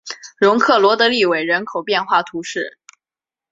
[0.39, 2.79] 容克雷德利韦人口变化图示